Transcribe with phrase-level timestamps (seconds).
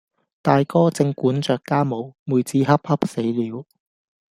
[0.41, 3.65] 大哥正管着家務，妹子恰恰死了，